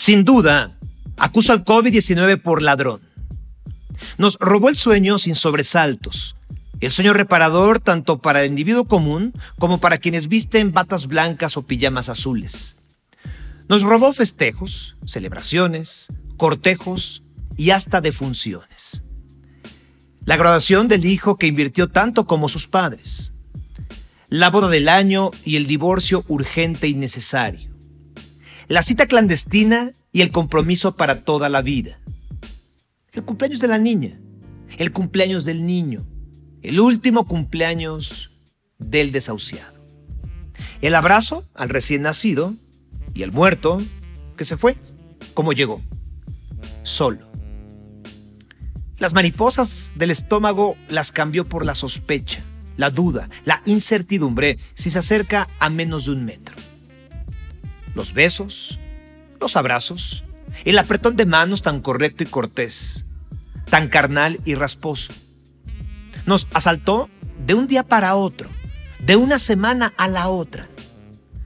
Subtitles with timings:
[0.00, 0.78] Sin duda,
[1.18, 3.02] acuso al COVID-19 por ladrón.
[4.16, 6.36] Nos robó el sueño sin sobresaltos.
[6.80, 11.64] El sueño reparador tanto para el individuo común como para quienes visten batas blancas o
[11.64, 12.78] pijamas azules.
[13.68, 16.08] Nos robó festejos, celebraciones,
[16.38, 17.22] cortejos
[17.58, 19.02] y hasta defunciones.
[20.24, 23.34] La graduación del hijo que invirtió tanto como sus padres.
[24.30, 27.69] La boda del año y el divorcio urgente y necesario
[28.70, 31.98] la cita clandestina y el compromiso para toda la vida.
[33.10, 34.20] El cumpleaños de la niña,
[34.78, 36.06] el cumpleaños del niño,
[36.62, 38.30] el último cumpleaños
[38.78, 39.84] del desahuciado.
[40.82, 42.54] El abrazo al recién nacido
[43.12, 43.82] y el muerto
[44.36, 44.76] que se fue,
[45.34, 45.82] como llegó,
[46.84, 47.28] solo.
[48.98, 52.44] Las mariposas del estómago las cambió por la sospecha,
[52.76, 56.69] la duda, la incertidumbre si se acerca a menos de un metro
[57.94, 58.78] los besos,
[59.40, 60.24] los abrazos,
[60.64, 63.06] el apretón de manos tan correcto y cortés,
[63.68, 65.12] tan carnal y rasposo.
[66.26, 67.08] Nos asaltó
[67.46, 68.48] de un día para otro,
[68.98, 70.68] de una semana a la otra.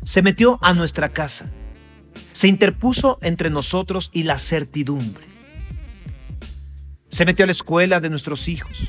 [0.04, 1.50] Se metió a nuestra casa,
[2.32, 5.24] se interpuso entre nosotros y la certidumbre.
[7.08, 8.84] Se metió a la escuela de nuestros hijos,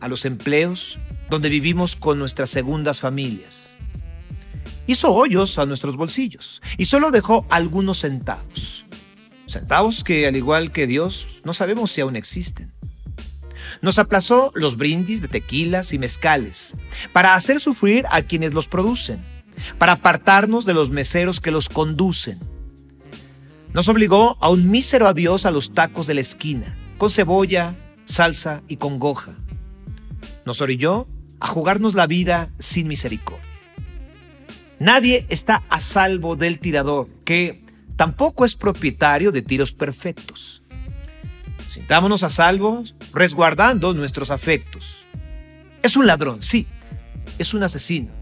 [0.00, 3.76] a los empleos donde vivimos con nuestras segundas familias
[4.86, 8.86] hizo hoyos a nuestros bolsillos y solo dejó algunos centavos.
[9.46, 12.72] Centavos que, al igual que Dios, no sabemos si aún existen.
[13.82, 16.74] Nos aplazó los brindis de tequilas y mezcales
[17.12, 19.20] para hacer sufrir a quienes los producen,
[19.78, 22.40] para apartarnos de los meseros que los conducen.
[23.72, 28.62] Nos obligó a un mísero adiós a los tacos de la esquina, con cebolla, salsa
[28.68, 29.36] y congoja.
[30.46, 31.06] Nos orilló
[31.40, 33.45] a jugarnos la vida sin misericordia.
[34.78, 37.64] Nadie está a salvo del tirador, que
[37.96, 40.62] tampoco es propietario de tiros perfectos.
[41.68, 45.04] Sintámonos a salvo resguardando nuestros afectos.
[45.82, 46.66] Es un ladrón, sí,
[47.38, 48.12] es un asesino,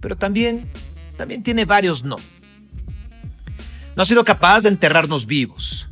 [0.00, 0.68] pero también,
[1.16, 2.16] también tiene varios no.
[3.96, 5.88] No ha sido capaz de enterrarnos vivos.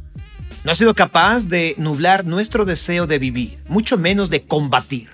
[0.64, 5.08] No ha sido capaz de nublar nuestro deseo de vivir, mucho menos de combatir.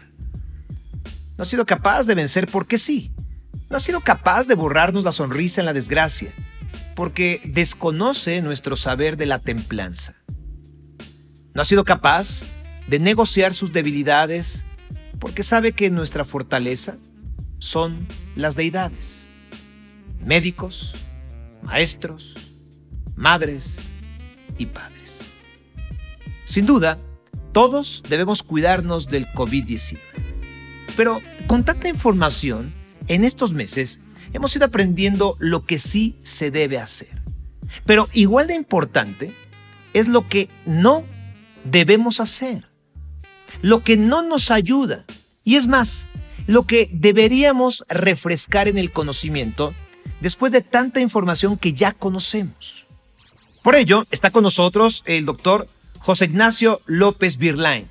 [1.36, 3.12] No ha sido capaz de vencer porque sí,
[3.70, 6.32] no ha sido capaz de borrarnos la sonrisa en la desgracia,
[6.94, 10.14] porque desconoce nuestro saber de la templanza.
[11.54, 12.44] No ha sido capaz
[12.86, 14.64] de negociar sus debilidades,
[15.18, 16.96] porque sabe que nuestra fortaleza
[17.58, 19.30] son las deidades.
[20.20, 20.94] Médicos,
[21.62, 22.34] maestros,
[23.16, 23.90] madres
[24.58, 25.30] y padres.
[26.44, 26.98] Sin duda,
[27.52, 29.98] todos debemos cuidarnos del COVID-19.
[30.96, 32.72] Pero con tanta información,
[33.08, 34.00] en estos meses
[34.32, 37.22] hemos ido aprendiendo lo que sí se debe hacer.
[37.86, 39.32] Pero igual de importante
[39.92, 41.04] es lo que no
[41.64, 42.68] debemos hacer.
[43.62, 45.04] Lo que no nos ayuda.
[45.44, 46.08] Y es más,
[46.46, 49.72] lo que deberíamos refrescar en el conocimiento
[50.20, 52.86] después de tanta información que ya conocemos.
[53.62, 55.66] Por ello, está con nosotros el doctor
[56.00, 57.86] José Ignacio López Birlain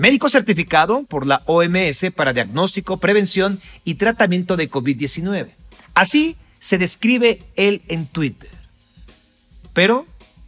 [0.00, 5.50] médico certificado por la OMS para diagnóstico, prevención y tratamiento de COVID-19.
[5.92, 8.48] Así se describe él en Twitter.
[9.74, 10.06] Pero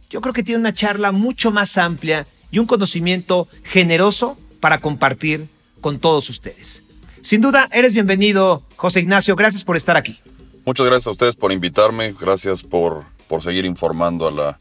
[0.09, 5.45] yo creo que tiene una charla mucho más amplia y un conocimiento generoso para compartir
[5.81, 6.81] con todos ustedes.
[7.21, 9.35] Sin duda, eres bienvenido, José Ignacio.
[9.35, 10.19] Gracias por estar aquí.
[10.65, 12.15] Muchas gracias a ustedes por invitarme.
[12.19, 14.59] Gracias por, por seguir informando a la,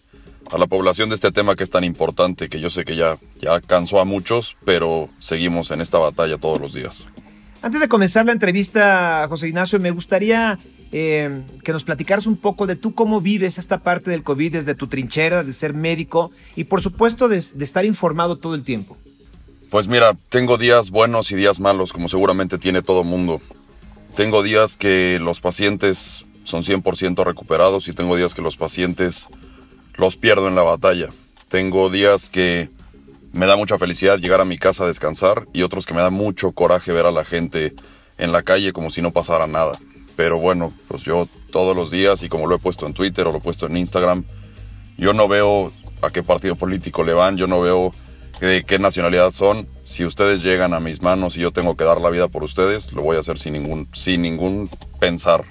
[0.52, 3.16] a la población de este tema que es tan importante, que yo sé que ya,
[3.40, 7.04] ya cansó a muchos, pero seguimos en esta batalla todos los días.
[7.62, 10.58] Antes de comenzar la entrevista, José Ignacio, me gustaría
[10.90, 14.74] eh, que nos platicaras un poco de tú cómo vives esta parte del COVID desde
[14.74, 18.96] tu trinchera, de ser médico y por supuesto de, de estar informado todo el tiempo.
[19.70, 23.40] Pues mira, tengo días buenos y días malos, como seguramente tiene todo mundo.
[24.16, 29.28] Tengo días que los pacientes son 100% recuperados y tengo días que los pacientes
[29.96, 31.08] los pierdo en la batalla.
[31.48, 32.68] Tengo días que
[33.32, 36.10] me da mucha felicidad llegar a mi casa a descansar y otros que me da
[36.10, 37.74] mucho coraje ver a la gente
[38.18, 39.72] en la calle como si no pasara nada.
[40.16, 43.32] Pero bueno, pues yo todos los días y como lo he puesto en Twitter o
[43.32, 44.24] lo he puesto en Instagram,
[44.98, 45.72] yo no veo
[46.02, 47.92] a qué partido político le van, yo no veo
[48.40, 49.66] de qué nacionalidad son.
[49.82, 52.92] Si ustedes llegan a mis manos y yo tengo que dar la vida por ustedes,
[52.92, 54.68] lo voy a hacer sin ningún, sin ningún
[55.00, 55.44] pensar.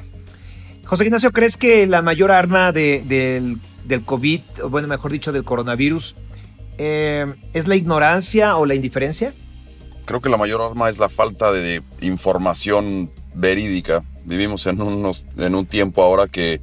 [0.85, 5.43] José Ignacio, ¿crees que la mayor arma del del COVID, o bueno, mejor dicho, del
[5.43, 6.15] coronavirus,
[6.77, 9.33] eh, ¿es la ignorancia o la indiferencia?
[10.05, 14.01] Creo que la mayor arma es la falta de información verídica.
[14.25, 16.59] Vivimos en, unos, en un tiempo ahora que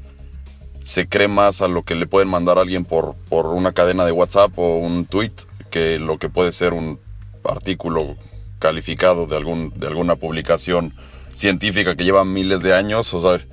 [0.82, 4.04] se cree más a lo que le pueden mandar a alguien por, por una cadena
[4.04, 5.32] de WhatsApp o un tweet
[5.70, 6.98] que lo que puede ser un
[7.44, 8.16] artículo
[8.58, 10.94] calificado de, algún, de alguna publicación
[11.32, 13.12] científica que lleva miles de años.
[13.14, 13.44] O sea,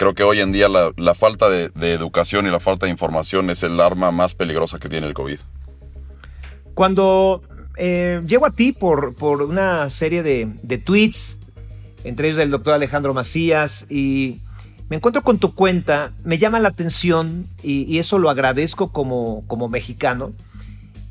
[0.00, 3.62] creo que hoy en día la, falta de, educación y la falta de información es
[3.62, 5.38] el arma más peligrosa que tiene el COVID.
[6.72, 7.42] Cuando
[7.76, 11.40] eh, llego a ti por, por una serie de, de tweets,
[12.04, 14.40] entre ellos del doctor Alejandro Macías, y
[14.88, 19.68] me encuentro con tu cuenta, me llama la atención, y, eso lo agradezco como, como
[19.68, 20.32] mexicano,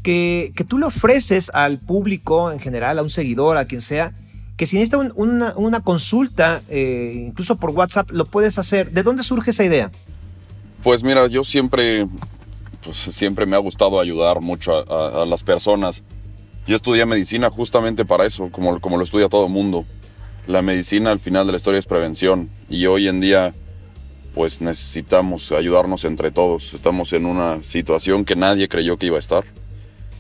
[0.02, 4.14] que, que, tú le ofreces al público en general, a un seguidor, a quien sea,
[4.60, 8.92] que si necesita una, consulta, eh, incluso por WhatsApp, lo puedes hacer.
[8.92, 9.90] ¿De dónde surge esa idea?
[10.84, 12.06] Pues mira, yo siempre,
[12.84, 16.04] pues siempre me ha gustado ayudar mucho a, las personas.
[16.68, 19.86] Yo estudié medicina justamente para eso, como, como lo estudia todo el mundo.
[20.46, 23.54] La medicina al final de la historia es prevención y hoy en día
[24.36, 26.74] pues necesitamos ayudarnos entre todos.
[26.74, 29.46] Estamos en una situación que nadie creyó que iba a estar.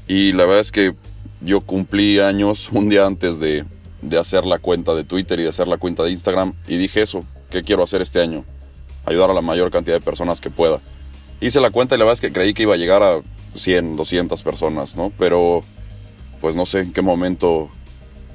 [0.07, 0.93] Y la verdad es que
[1.41, 3.65] yo cumplí años un día antes de,
[4.01, 7.01] de hacer la cuenta de Twitter y de hacer la cuenta de Instagram y dije
[7.01, 8.45] eso, ¿qué quiero hacer este año?
[9.05, 10.79] Ayudar a la mayor cantidad de personas que pueda.
[11.41, 13.19] Hice la cuenta y la verdad es que creí que iba a llegar a
[13.55, 15.11] 100, 200 personas, ¿no?
[15.17, 15.61] Pero
[16.41, 17.69] pues no sé en qué momento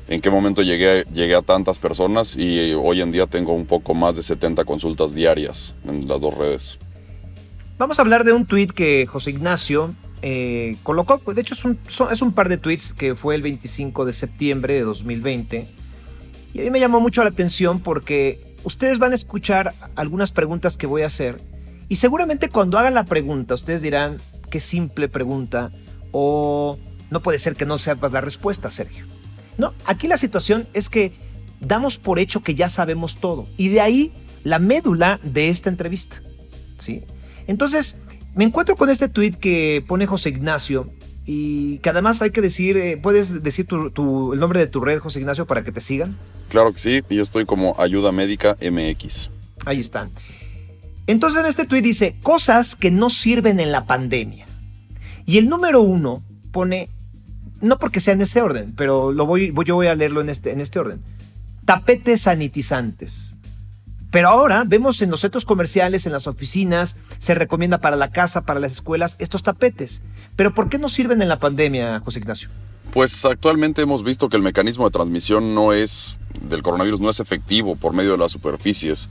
[0.08, 3.94] en qué momento llegué, llegué a tantas personas y hoy en día tengo un poco
[3.94, 6.78] más de 70 consultas diarias en las dos redes.
[7.78, 9.94] Vamos a hablar de un tweet que José Ignacio
[10.26, 11.78] eh, colocó, pues de hecho es un,
[12.10, 15.68] es un par de tweets que fue el 25 de septiembre de 2020
[16.54, 20.78] y a mí me llamó mucho la atención porque ustedes van a escuchar algunas preguntas
[20.78, 21.36] que voy a hacer
[21.90, 24.16] y seguramente cuando hagan la pregunta ustedes dirán
[24.48, 25.72] qué simple pregunta
[26.10, 26.78] o
[27.10, 29.04] no puede ser que no sepas la respuesta, Sergio.
[29.58, 31.12] No, aquí la situación es que
[31.60, 34.10] damos por hecho que ya sabemos todo y de ahí
[34.42, 36.22] la médula de esta entrevista.
[36.78, 37.02] ¿sí?
[37.46, 37.98] Entonces,
[38.34, 40.90] me encuentro con este tweet que pone José Ignacio
[41.24, 45.20] y que además hay que decir, eh, ¿puedes decir el nombre de tu red, José
[45.20, 46.16] Ignacio, para que te sigan?
[46.48, 49.30] Claro que sí, yo estoy como Ayuda Médica MX.
[49.64, 50.10] Ahí están.
[51.06, 54.46] Entonces en este tweet dice, cosas que no sirven en la pandemia.
[55.26, 56.22] Y el número uno
[56.52, 56.90] pone
[57.60, 60.52] no porque sea en ese orden, pero lo voy, yo voy a leerlo en este,
[60.52, 61.00] en este orden.
[61.64, 63.36] Tapetes sanitizantes.
[64.14, 68.42] Pero ahora vemos en los centros comerciales, en las oficinas, se recomienda para la casa,
[68.42, 70.02] para las escuelas, estos tapetes.
[70.36, 72.48] Pero ¿por qué no sirven en la pandemia, José Ignacio?
[72.92, 76.16] Pues actualmente hemos visto que el mecanismo de transmisión no es
[76.48, 79.08] del coronavirus no es efectivo por medio de las superficies.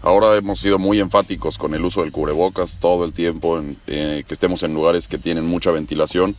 [0.00, 4.32] Ahora hemos sido muy enfáticos con el uso del cubrebocas todo el tiempo, eh, que
[4.32, 6.34] estemos en lugares que tienen mucha ventilación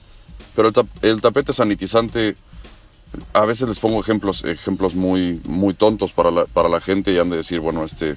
[0.59, 0.71] pero
[1.03, 2.35] el, tapete sanitizante,
[3.33, 7.17] a veces les pongo ejemplos, ejemplos muy, muy tontos para la, para la gente y
[7.17, 8.15] han de decir, bueno, este,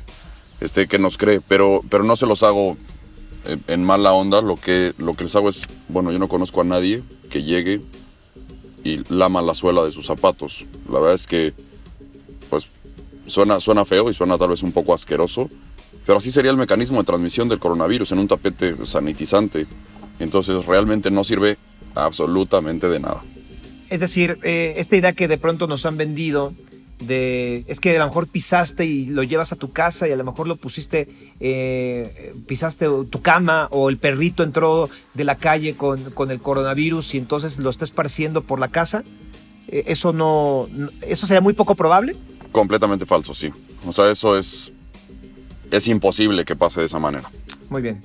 [0.61, 2.77] este que nos cree, pero, pero no se los hago
[3.67, 4.41] en, mala onda.
[4.41, 7.81] Lo que, lo que les hago es, bueno, yo no conozco a nadie que llegue
[8.85, 10.65] y lama la suela de sus zapatos.
[10.91, 11.55] La verdad es que,
[12.51, 12.67] pues,
[13.27, 15.49] suena, suena feo y suena tal vez un poco asqueroso,
[16.05, 19.67] pero así sería el mecanismo de transmisión del coronavirus en un tapete sanitizante.
[20.19, 21.57] Entonces realmente no sirve
[21.95, 23.23] absolutamente de nada.
[23.93, 26.55] Es decir, eh, esta idea que de pronto nos han vendido
[27.01, 30.17] de es que a lo mejor pisaste y lo llevas a tu casa y a
[30.17, 31.09] lo mejor lo pusiste,
[31.41, 37.17] eh, pisaste tu cama o el perrito entró de la calle con, con el coronavirus
[37.17, 39.05] y entonces lo está esparciendo por la casa.
[39.69, 40.71] Eh, eso no,
[41.03, 42.17] eso sería muy poco probable.
[42.51, 43.51] Completamente falso, sí.
[43.87, 44.73] O sea, eso es
[45.71, 47.31] es imposible que pase de esa manera.
[47.69, 48.01] Muy bien.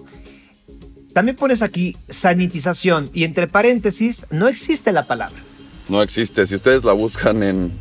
[1.14, 5.47] También pones aquí sanitización y entre paréntesis no existe la palabra.
[5.90, 6.46] No existe.
[6.48, 7.72] Si ustedes la buscan en,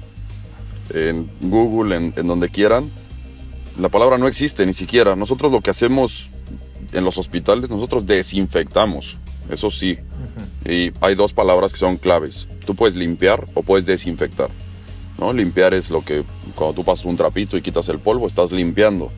[0.95, 2.91] en Google, en, donde quieran,
[3.79, 5.17] la palabra no existe ni siquiera.
[5.17, 6.29] Nosotros lo que hacemos
[6.93, 9.17] en los hospitales, nosotros desinfectamos.
[9.51, 9.99] Eso sí.
[10.65, 12.47] Y hay dos palabras que son claves.
[12.65, 14.51] Tú puedes limpiar o puedes desinfectar.
[15.19, 15.33] ¿no?
[15.33, 19.11] Limpiar es lo que cuando tú pasas un trapito y quitas el polvo, estás limpiando.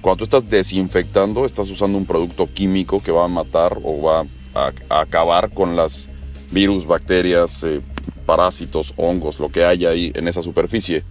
[0.00, 4.24] Cuando tú estás desinfectando, estás usando un producto químico que va a matar o va
[4.54, 6.08] a, acabar con las
[6.50, 7.80] virus, bacterias, eh,
[8.26, 11.02] parásitos, hongos, lo que haya ahí en esa superficie.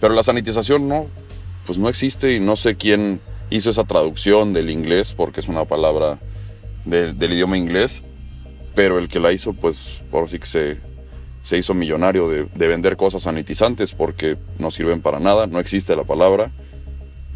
[0.00, 1.06] Pero la sanitización no,
[1.66, 3.20] pues no existe y no sé quién
[3.50, 6.18] hizo esa traducción del inglés, porque es una palabra
[6.84, 8.04] del idioma inglés,
[8.74, 10.76] pero el que la hizo, pues por sí que se,
[11.42, 15.96] se hizo millonario de, de, vender cosas sanitizantes porque no sirven para nada, no existe
[15.96, 16.50] la palabra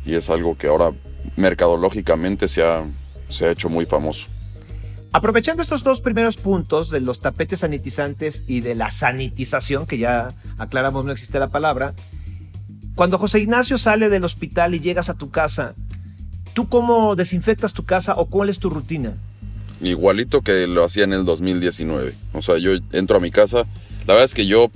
[0.05, 0.93] y es algo que ahora
[1.37, 2.85] mercadológicamente se ha,
[3.29, 4.27] se ha hecho muy famoso.
[5.13, 10.29] Aprovechando estos dos primeros puntos de los tapetes sanitizantes y de la sanitización, que ya
[10.59, 11.95] aclaramos no existe la palabra,
[12.95, 15.75] cuando José Ignacio sale del hospital y llegas a tu casa,
[16.59, 19.15] ¿Tú cómo desinfectas tu casa o cuál es tu rutina?
[19.81, 22.13] Igualito que lo hacía en el 2019.
[22.33, 23.59] O sea, yo entro a mi casa.
[24.09, 24.69] La verdad es que yo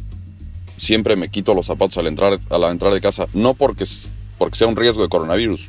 [0.77, 3.85] siempre me quito los zapatos al entrar de casa, no porque,
[4.39, 5.67] porque sea un riesgo de coronavirus.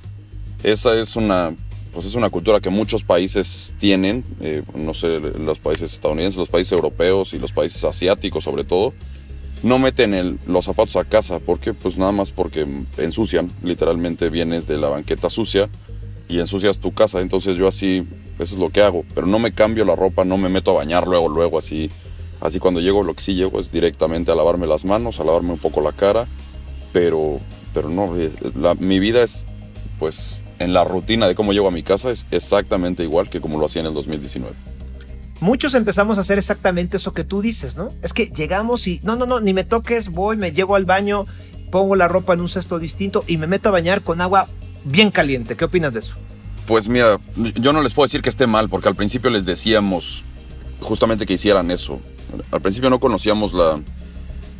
[0.62, 1.56] Esa es una,
[1.94, 6.50] pues es una cultura que muchos países tienen, eh, no sé, los países estadounidenses, los
[6.50, 8.94] países europeos y los países asiáticos sobre todo,
[9.62, 11.40] no meten los zapatos a casa.
[11.40, 11.74] ¿Por qué?
[11.74, 13.50] Pues nada más porque ensucian.
[13.64, 15.70] Literalmente vienes de la banqueta sucia
[16.28, 17.22] y ensucias tu casa.
[17.22, 18.06] Entonces yo así,
[18.40, 19.06] eso es lo que hago.
[19.16, 21.90] Pero no me cambio la ropa, no me meto a bañar luego, luego así
[22.44, 25.52] Así cuando llego, lo que sí llego es directamente a lavarme las manos, a lavarme
[25.52, 26.28] un poco la cara,
[26.92, 27.40] pero,
[27.74, 28.32] pero no, eh,
[28.80, 29.46] mi vida es,
[29.98, 33.60] pues, en la rutina de cómo llego a mi casa es exactamente igual que como
[33.60, 34.56] lo hacía en el 2019.
[35.40, 37.90] Muchos empezamos a hacer exactamente eso que tú dices, ¿no?
[38.02, 41.26] Es que llegamos y, no, no, no, ni me toques, voy, me llevo al baño,
[41.70, 44.48] pongo la ropa en un cesto distinto y me meto a bañar con agua
[44.86, 45.56] bien caliente.
[45.56, 46.16] ¿Qué opinas de eso?
[46.66, 50.24] Pues mira, yo no les puedo decir que esté mal, porque al principio les decíamos
[50.80, 52.00] justamente que hicieran eso.
[52.52, 53.82] Al principio no conocíamos la,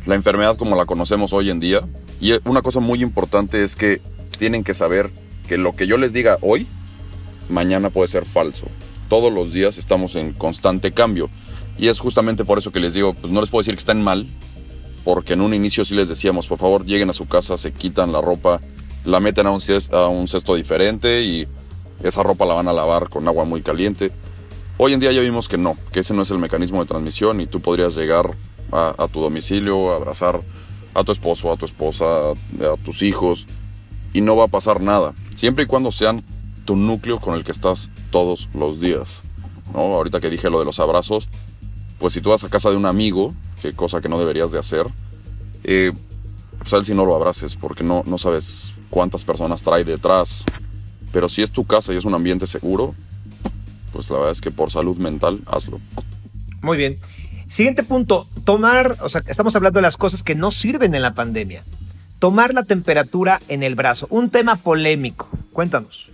[0.06, 1.80] la enfermedad como la conocemos hoy en día.
[2.20, 4.00] Y una cosa muy importante es que
[4.38, 5.10] tienen que saber
[5.48, 6.66] que lo que yo les diga hoy,
[7.48, 8.66] mañana puede ser falso.
[9.08, 11.28] Todos los días estamos en constante cambio.
[11.78, 14.02] Y es justamente por eso que les digo, pues no les puedo decir que están
[14.02, 14.26] mal,
[15.04, 18.12] porque en un inicio sí les decíamos, por favor, lleguen a su casa, se quitan
[18.12, 18.60] la ropa,
[19.04, 21.46] la meten a un, cesto, a un cesto diferente y
[22.02, 24.12] esa ropa la van a lavar con agua muy caliente.
[24.76, 27.40] Hoy en día ya vimos que no, que ese no es el mecanismo de transmisión
[27.40, 28.30] y tú podrías llegar
[28.72, 30.40] a, tu domicilio, abrazar
[30.94, 32.34] a tu esposo, a tu esposa, a,
[32.84, 33.46] tus hijos
[34.12, 36.22] y no va a pasar nada, siempre y cuando sean
[36.64, 39.22] tu núcleo con el que estás todos los días.
[39.72, 39.80] ¿no?
[39.80, 41.28] Ahorita que dije lo de los abrazos,
[41.98, 44.58] pues si tú vas a casa de un amigo, que cosa que no deberías de
[44.58, 44.86] hacer,
[45.64, 45.92] eh,
[46.58, 50.44] pues a él sí no lo abraces porque no, no sabes cuántas personas trae detrás.
[51.12, 52.94] Pero si es tu casa y es un ambiente seguro,
[53.92, 55.80] pues la verdad es que por salud mental, hazlo.
[56.60, 56.96] Muy bien.
[57.48, 61.14] Siguiente punto, tomar, o sea, estamos hablando de las cosas que no sirven en la
[61.14, 61.62] pandemia.
[62.18, 65.28] Tomar la temperatura en el brazo, un tema polémico.
[65.52, 66.08] Cuéntanos.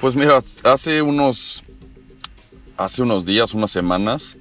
[0.00, 1.62] Pues mira, hace unos,
[2.76, 4.36] hace unos días, unas semanas,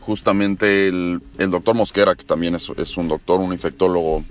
[0.00, 1.20] justamente el,
[1.50, 4.24] doctor Mosquera, que también es, un doctor, un infectólogo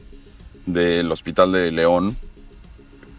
[0.66, 2.18] del Hospital de León,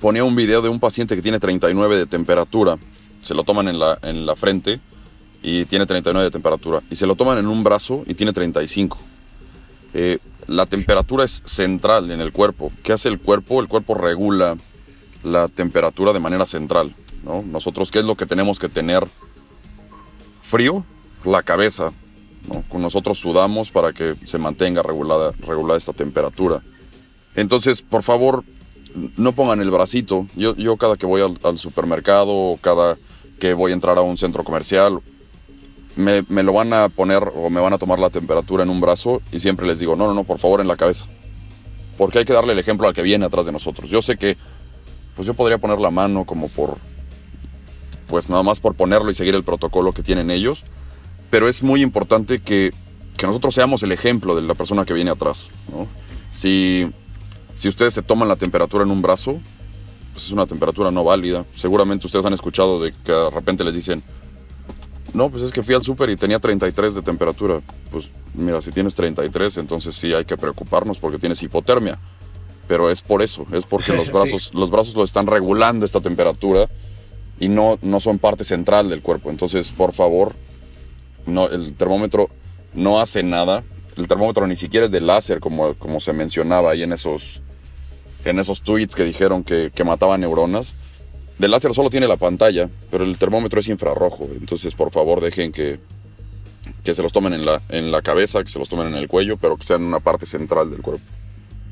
[0.00, 2.76] ponía un video de un paciente que tiene 39 de temperatura
[3.24, 4.80] se lo toman en la, en la frente
[5.42, 6.82] y tiene 39 de temperatura.
[6.90, 8.98] Y se lo toman en un brazo y tiene 35.
[9.94, 12.72] Eh, la temperatura es central en el cuerpo.
[12.82, 13.60] ¿Qué hace el cuerpo?
[13.60, 14.56] El cuerpo regula
[15.22, 16.94] la temperatura de manera central.
[17.24, 17.42] ¿no?
[17.42, 19.06] Nosotros, ¿qué es lo que tenemos que tener?
[20.42, 20.84] Frío,
[21.24, 21.92] la cabeza.
[22.48, 22.78] ¿no?
[22.78, 26.62] Nosotros sudamos para que se mantenga regulada, regulada esta temperatura.
[27.34, 28.44] Entonces, por favor,
[29.16, 30.26] no pongan el bracito.
[30.36, 32.96] Yo, yo cada que voy al, al supermercado o cada
[33.40, 35.00] que voy a entrar a un centro comercial,
[35.96, 39.22] me, lo van a poner o me van a tomar la temperatura en un brazo
[39.32, 41.06] y siempre les digo, no, no, no, por favor en la cabeza.
[41.96, 43.88] Porque hay que darle el ejemplo al que viene atrás de nosotros.
[43.88, 44.36] Yo sé que,
[45.14, 46.78] pues yo podría poner la mano como por,
[48.08, 50.64] pues nada más por ponerlo y seguir el protocolo que tienen ellos,
[51.30, 52.72] pero es muy importante que,
[53.16, 55.48] que nosotros seamos el ejemplo de la persona que viene atrás.
[56.30, 56.90] Si,
[57.54, 59.38] si ustedes se toman la temperatura en un brazo,
[60.12, 61.44] pues es una temperatura no válida.
[61.54, 64.02] Seguramente ustedes han escuchado de que de repente les dicen,
[65.14, 67.60] no, pues es que fui al súper y tenía 33 de temperatura.
[67.92, 71.98] Pues mira, si tienes 33, entonces sí hay que preocuparnos porque tienes hipotermia.
[72.66, 76.68] Pero es por eso, es porque los brazos, los brazos lo están regulando esta temperatura
[77.38, 79.30] y no, no son parte central del cuerpo.
[79.30, 80.34] Entonces, por favor,
[81.26, 82.28] no, el termómetro
[82.74, 83.62] no hace nada.
[83.96, 87.40] El termómetro ni siquiera es de láser, como, como se mencionaba ahí en esos,
[88.24, 90.74] en esos tweets que dijeron que, que mataban neuronas.
[91.38, 94.28] Del láser solo tiene la pantalla, pero el termómetro es infrarrojo.
[94.38, 95.80] Entonces, por favor, dejen que,
[96.82, 99.08] que se los tomen en la, en la cabeza, que se los tomen en el
[99.08, 101.04] cuello, pero que sean en una parte central del cuerpo.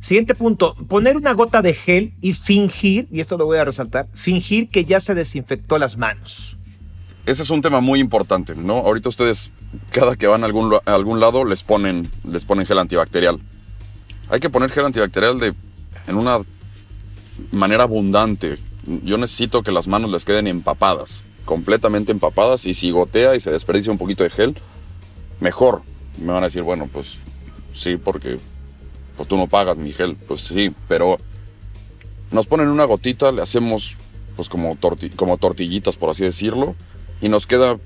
[0.01, 4.09] Siguiente punto, poner una gota de gel y fingir, y esto lo voy a resaltar,
[4.15, 6.57] fingir que ya se desinfectó las manos.
[7.25, 8.79] Ese es un tema muy importante, ¿no?
[8.79, 9.51] Ahorita ustedes,
[9.93, 13.39] cada que van a algún, a algún lado, les ponen, les ponen gel antibacterial.
[14.29, 15.55] Hay que poner gel antibacterial de
[16.09, 16.41] en una
[17.53, 18.59] manera abundante.
[18.85, 23.51] Yo necesito que las manos les queden empapadas, completamente empapadas, y si gotea y se
[23.51, 24.57] desperdicia un poquito de gel,
[25.41, 25.83] mejor.
[26.19, 27.19] Me van a decir, bueno, pues
[27.75, 28.39] sí, porque
[29.17, 31.17] pues tú no pagas mi gel, pues sí, pero
[32.31, 33.97] nos ponen una gotita, le hacemos
[34.37, 34.77] pues como,
[35.17, 36.75] como tortillitas, por así decirlo,
[37.21, 37.79] y nos queda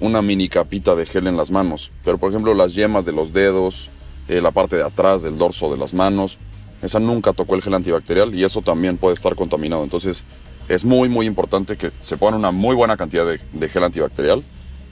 [0.00, 1.90] una mini capita de gel en las manos.
[2.04, 3.88] Pero por ejemplo las yemas de los dedos,
[4.28, 6.38] eh, la parte de atrás del dorso de las manos,
[6.84, 9.82] esa nunca tocó el gel antibacterial y eso también puede estar contaminado.
[9.82, 10.24] Entonces,
[10.68, 14.42] es muy, muy importante que se ponga una muy buena cantidad de, gel antibacterial.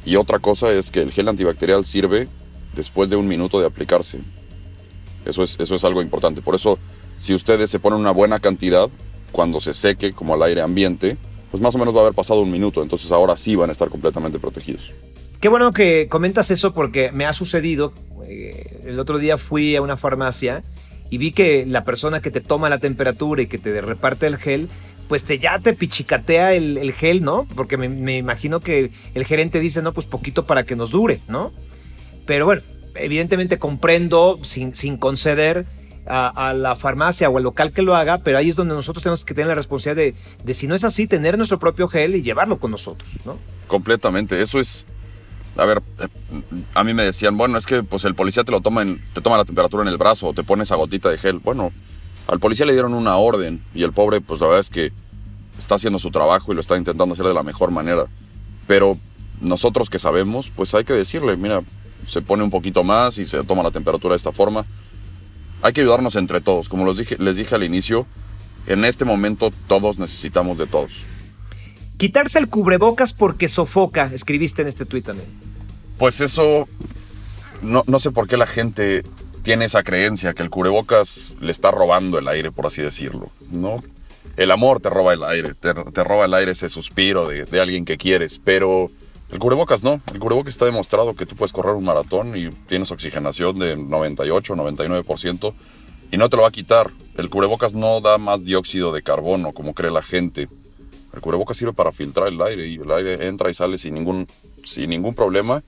[0.05, 2.29] Y otra cosa es que el gel antibacterial sirve
[2.75, 4.21] después de un minuto de aplicarse.
[5.25, 6.41] Eso es, eso es algo importante.
[6.41, 6.79] Por eso,
[7.19, 8.89] si ustedes se ponen una buena cantidad,
[9.31, 11.17] cuando se seque como al aire ambiente,
[11.51, 12.83] pues más o menos va a haber pasado un minuto.
[12.83, 14.93] Entonces ahora sí van a estar completamente protegidos.
[15.41, 17.93] Qué bueno que comentas eso porque me ha sucedido.
[18.27, 20.63] Eh, el otro día fui a una farmacia
[21.13, 24.39] y vi que la persona que te toma la temperatura y que te reparte el
[24.39, 24.71] gel
[25.09, 27.47] pues te, ya te pichicatea el, gel, ¿no?
[27.55, 31.53] Porque me, imagino que el gerente dice, no, pues poquito para que nos dure, ¿no?
[32.25, 32.63] Pero bueno,
[32.95, 35.67] evidentemente comprendo sin, sin conceder
[36.07, 39.27] a, la farmacia o al local que lo haga, pero ahí es donde nosotros tenemos
[39.27, 42.23] que tener la responsabilidad de, de si no es así, tener nuestro propio gel y
[42.23, 43.37] llevarlo con nosotros, ¿no?
[43.67, 44.87] Completamente, eso es...
[45.57, 46.09] A ver, eh,
[46.75, 49.37] a mí me decían, bueno, es que pues el policía te lo toma, te toma
[49.37, 51.39] la temperatura en el brazo te pone esa gotita de gel.
[51.41, 51.73] Bueno,
[52.27, 54.93] al policía le dieron una orden y el pobre, pues la verdad es que
[55.59, 58.07] está haciendo su trabajo y lo está intentando hacer de la mejor manera.
[58.67, 58.99] Pero
[59.41, 61.63] nosotros que sabemos, pues hay que decirle, mira,
[62.07, 64.65] se pone un poquito más y se toma la temperatura de esta forma.
[65.61, 66.69] Hay que ayudarnos entre todos.
[66.69, 68.07] Como les dije, les dije al inicio,
[68.67, 70.93] en este momento todos necesitamos de todos.
[72.03, 75.29] Quitarse el cubrebocas porque sofoca, escribiste en este tuit también.
[75.99, 76.67] Pues eso,
[77.63, 79.05] no, no sé por qué la gente
[79.45, 83.81] tiene esa creencia que el cubrebocas le está robando el aire, por así decirlo, ¿no?
[84.37, 87.97] El amor te roba el aire, te, roba el aire ese suspiro de, alguien que
[87.97, 88.91] quieres, pero
[89.31, 90.01] el cubrebocas no.
[90.13, 94.57] El cubrebocas está demostrado que tú puedes correr un maratón y tienes oxigenación de 98,
[94.57, 95.55] 99%
[96.11, 96.91] y no te lo va a quitar.
[97.17, 100.49] El cubrebocas no da más dióxido de carbono como cree la gente.
[101.13, 104.27] El cubrebocas sirve para filtrar el aire y el aire entra y sale sin ningún,
[104.65, 105.63] sin ningún problema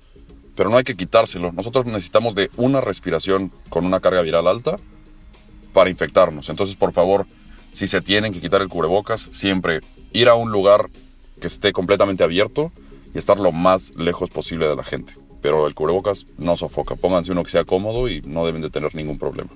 [0.55, 1.53] pero no hay que quitárselo.
[1.53, 4.77] Nosotros necesitamos de una respiración con una carga viral alta
[5.73, 6.49] para infectarnos.
[6.49, 7.27] Entonces, por favor,
[7.73, 9.81] si se tienen que quitar el cubrebocas, siempre
[10.13, 10.89] ir a un lugar
[11.41, 12.71] que esté completamente abierto
[13.15, 15.15] y estar lo más lejos posible de la gente.
[15.43, 16.95] Pero el cubrebocas no sofoca.
[16.95, 19.51] Pónganse uno que sea cómodo y no deben de tener ningún problema.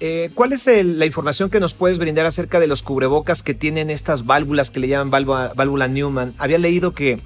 [0.00, 3.90] Eh, ¿Cuál es la información que nos puedes brindar acerca de los cubrebocas que tienen
[3.90, 6.34] estas válvulas que le llaman válvula, Newman?
[6.38, 7.20] Había leído que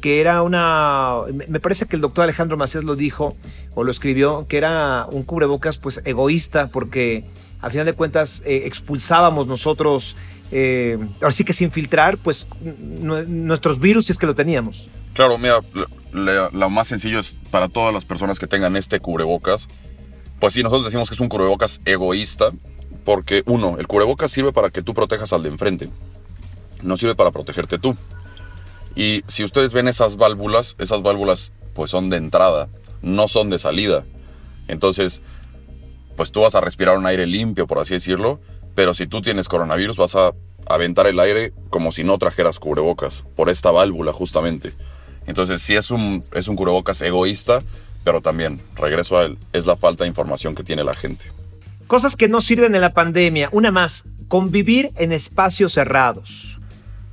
[0.00, 1.16] que era una,
[1.48, 3.36] me parece que el doctor Alejandro Macías lo dijo
[3.74, 7.24] o lo escribió, que era un cubrebocas pues egoísta porque
[7.60, 10.14] al final de cuentas eh, expulsábamos nosotros,
[10.52, 14.88] eh, ahora sí que sin filtrar, pues nuestros virus si es que lo teníamos.
[15.14, 15.60] Claro, mira,
[16.12, 19.66] lo más sencillo es para todas las personas que tengan este cubrebocas,
[20.40, 22.50] pues sí, nosotros decimos que es un cubrebocas egoísta,
[23.04, 25.88] porque uno, el cubrebocas sirve para que tú protejas al de enfrente,
[26.82, 27.96] no sirve para protegerte tú.
[28.94, 32.68] Y si ustedes ven esas válvulas, esas válvulas pues son de entrada,
[33.02, 34.04] no son de salida.
[34.66, 35.22] Entonces,
[36.16, 38.40] pues tú vas a respirar un aire limpio, por así decirlo,
[38.74, 40.32] pero si tú tienes coronavirus vas a
[40.66, 44.72] aventar el aire como si no trajeras cubrebocas, por esta válvula justamente.
[45.26, 47.62] Entonces, sí es un, es un cubrebocas egoísta,
[48.08, 51.26] pero también, regreso a él, es la falta de información que tiene la gente.
[51.86, 53.50] Cosas que no sirven en la pandemia.
[53.52, 56.58] Una más, convivir en espacios cerrados.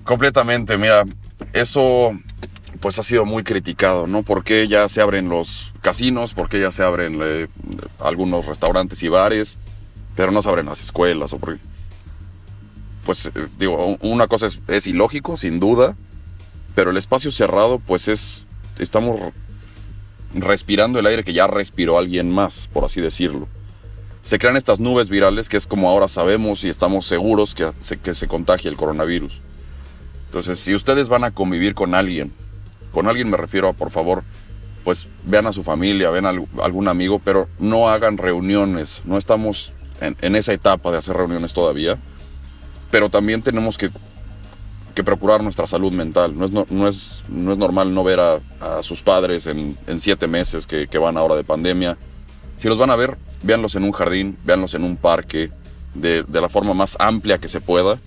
[0.05, 1.03] Completamente, mira,
[1.51, 2.17] eso
[2.79, 4.23] pues ha sido muy criticado, ¿no?
[4.23, 6.33] ¿Por qué ya se abren los casinos?
[6.33, 7.47] ¿Por qué ya se abren eh,
[7.99, 9.57] algunos restaurantes y bares?
[10.15, 11.57] Pero no se abren las escuelas o por...
[13.05, 15.97] Pues eh, digo, una cosa es, es, ilógico, sin duda,
[16.73, 18.45] pero el espacio cerrado pues es...
[18.79, 19.19] Estamos
[20.41, 23.47] respirando el aire que ya respiró alguien más, por así decirlo.
[24.23, 27.97] Se crean estas nubes virales que es como ahora sabemos y estamos seguros que se,
[27.97, 29.39] que se contagia el coronavirus.
[30.27, 32.33] Entonces, si ustedes van a convivir con alguien,
[32.91, 34.23] con alguien me refiero a, por favor,
[34.85, 36.29] pues vean a su familia, vean a
[36.63, 39.01] algún amigo, pero no hagan reuniones.
[39.03, 41.97] No estamos en, esa etapa de hacer reuniones todavía,
[42.91, 43.89] pero también tenemos que,
[45.03, 46.37] procurar nuestra salud mental.
[46.37, 48.39] No es, no, es, no es normal no ver a,
[48.81, 51.97] sus padres en, siete meses que, van ahora de pandemia.
[52.57, 55.51] Si los van a ver, véanlos en un jardín, véanlos en un parque,
[55.93, 57.99] de, de la forma más amplia que se pueda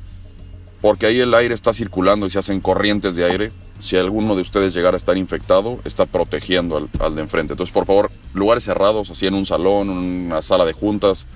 [0.81, 3.53] porque ahí el aire está circulando y se hacen corrientes de aire.
[3.81, 7.53] Si alguno de ustedes llegara a estar infectado, está protegiendo al, de enfrente.
[7.53, 11.27] Entonces, por favor, lugares cerrados, así en un salón, una sala de juntas,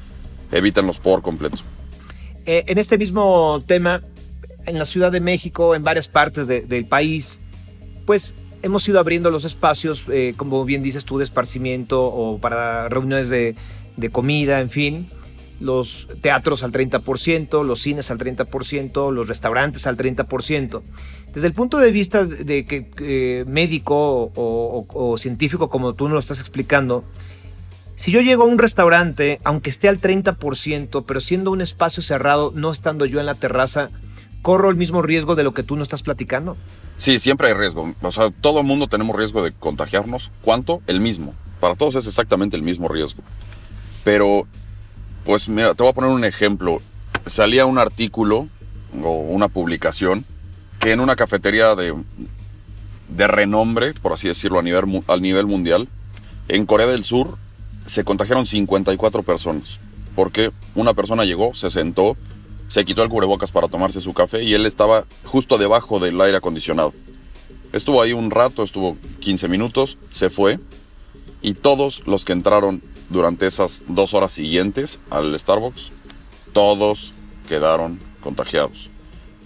[0.50, 1.58] evítenlos por completo.
[2.44, 4.02] Eh, en este mismo tema,
[4.66, 7.40] en la Ciudad de México, en varias partes del país,
[8.06, 12.88] pues hemos ido abriendo los espacios, eh, como bien dices tú, de esparcimiento o para
[12.88, 13.54] reuniones de,
[14.10, 15.08] comida, en fin
[15.60, 20.82] los teatros al 30%, los cines al 30%, los restaurantes al 30%.
[21.32, 26.40] Desde el punto de vista de que médico o, científico, como tú nos lo estás
[26.40, 27.04] explicando,
[28.02, 32.52] si yo llego a un restaurante, aunque esté al 30%, pero siendo un espacio cerrado,
[32.52, 33.90] no estando yo en la terraza,
[34.42, 36.56] ¿corro el mismo riesgo de lo que tú no estás platicando?
[36.96, 37.94] Sí, siempre hay riesgo.
[38.02, 40.30] O sea, todo el mundo tenemos riesgo de contagiarnos.
[40.42, 40.82] ¿Cuánto?
[40.86, 41.34] El mismo.
[41.60, 43.22] Para todos es exactamente el mismo riesgo.
[44.04, 44.46] Pero,
[45.24, 46.82] pues mira, te voy a poner un ejemplo.
[47.26, 48.48] Salía un artículo
[49.02, 50.24] o una publicación
[50.80, 51.94] que en una cafetería de,
[53.08, 55.88] de renombre, por así decirlo, a nivel, a nivel mundial,
[56.48, 57.38] en Corea del Sur
[57.86, 59.78] se contagiaron 54 personas.
[60.16, 62.16] Porque una persona llegó, se sentó,
[62.72, 66.38] se quitó el cubrebocas para tomarse su café y él estaba justo debajo del aire
[66.38, 66.94] acondicionado.
[67.70, 70.58] Estuvo ahí un rato, estuvo 15 minutos, se fue
[71.42, 72.80] y todos los que entraron
[73.10, 75.90] durante esas dos horas siguientes al Starbucks,
[76.54, 77.12] todos
[77.46, 78.88] quedaron contagiados.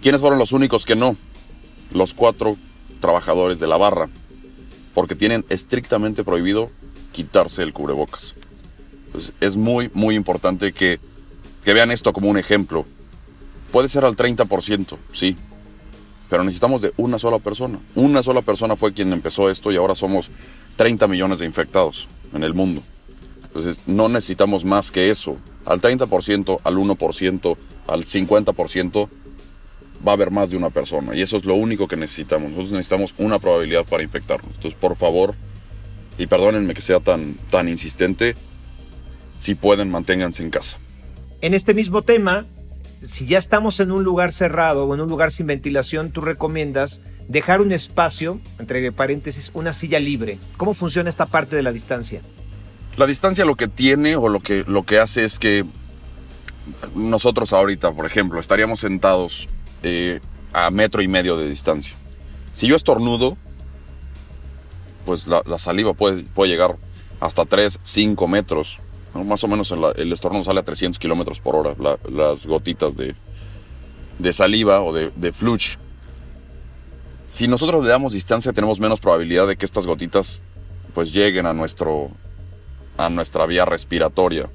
[0.01, 1.17] ¿Quiénes fueron los únicos que no?
[1.93, 2.57] Los cuatro
[3.01, 4.09] trabajadores de la barra,
[4.95, 6.71] porque tienen estrictamente prohibido
[7.11, 8.35] quitarse el cubrebocas.
[9.41, 11.01] es muy, muy importante que,
[11.65, 12.85] que vean esto como un ejemplo.
[13.73, 15.37] Puede ser al 30%, sí.
[16.29, 17.79] Pero necesitamos de una sola persona.
[17.95, 20.31] Una sola persona fue quien empezó esto y ahora somos
[20.77, 22.83] 30 millones de infectados en el mundo.
[23.45, 25.37] Entonces no necesitamos más que eso.
[25.65, 29.09] Al 30%, al 1%, al 50%
[30.07, 31.15] va a haber más de una persona.
[31.15, 32.51] Y eso es lo único que necesitamos.
[32.51, 34.51] Nosotros necesitamos una probabilidad para infectarnos.
[34.57, 35.35] Entonces por favor,
[36.19, 38.35] y perdónenme que sea tan, tan insistente,
[39.39, 40.79] si pueden manténganse en casa.
[41.41, 42.47] En este mismo tema,
[43.03, 47.01] si ya estamos en un lugar cerrado o en un lugar sin ventilación, tú recomiendas
[47.29, 50.39] dejar un espacio, entre paréntesis, una silla libre.
[50.57, 52.21] ¿Cómo funciona esta parte de la distancia?
[52.97, 55.65] La distancia lo que tiene o lo que, lo que hace es que
[56.95, 59.49] nosotros ahorita, por ejemplo, estaríamos sentados
[59.83, 60.21] eh,
[60.53, 61.95] a metro y medio de distancia.
[62.53, 63.37] Si yo estornudo,
[65.05, 66.77] pues la, saliva puede, puede llegar
[67.21, 68.79] hasta 3, 5 metros
[69.25, 71.75] más o menos el, estornudo sale a 300 kilómetros por hora,
[72.11, 73.15] las gotitas de,
[74.33, 75.79] saliva o de, de fluch.
[77.27, 80.41] Si nosotros le damos distancia, tenemos menos probabilidad de que estas gotitas
[80.95, 82.11] pues lleguen a, nuestro,
[82.97, 84.49] a nuestra vía respiratoria.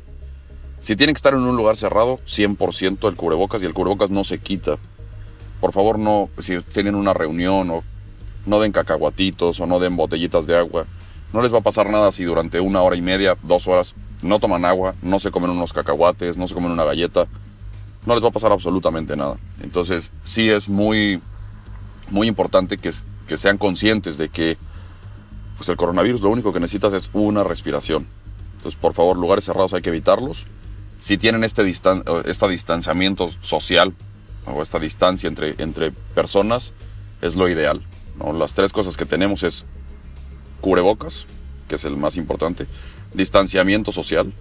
[0.80, 4.24] Si tienen que estar en un lugar cerrado, 100% el cubrebocas y el cubrebocas no
[4.24, 4.78] se quita.
[5.60, 7.84] Por favor, no, si tienen una reunión o
[8.48, 10.86] no den cacahuatitos o no den botellitas de agua.
[11.34, 14.40] No les va a pasar nada si durante una hora y media, dos horas, no
[14.40, 17.28] toman agua, no se comen unos cacahuates, no se comen una galleta,
[18.06, 19.38] no les va a pasar absolutamente nada.
[19.62, 21.22] Entonces sí es muy,
[22.10, 22.92] muy importante que,
[23.28, 24.58] que sean conscientes de que
[25.58, 28.08] pues el coronavirus lo único que necesitas es una respiración.
[28.58, 30.46] Entonces por favor lugares cerrados hay que evitarlos.
[31.00, 33.94] Si tienen este, distan este distanciamiento social
[34.46, 36.74] o esta distancia entre, entre personas,
[37.22, 37.82] es lo ideal.
[38.18, 38.34] ¿no?
[38.34, 39.66] Las tres cosas que tenemos es
[40.62, 41.26] cubrebocas,
[41.68, 42.68] que es el más importante,
[43.14, 44.34] distanciamiento social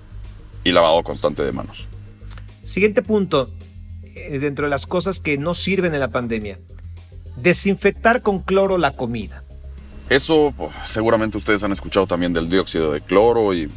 [0.64, 1.86] y lavado constante de manos.
[2.64, 3.50] Siguiente punto,
[4.14, 6.58] eh, dentro de las cosas que no sirven en la pandemia,
[7.36, 9.42] desinfectar con cloro la comida.
[10.08, 13.68] Eso pues, seguramente ustedes han escuchado también del dióxido de cloro y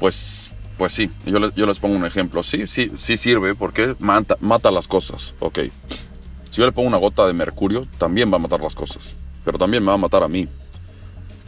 [0.00, 2.42] pues, pues sí, yo, yo les pongo un ejemplo.
[2.42, 5.60] Sí, sí, sí sirve porque mata, mata las cosas, ok.
[6.50, 9.58] Si yo le pongo una gota de mercurio, también va a matar las cosas, pero
[9.58, 10.48] también me va a matar a mí.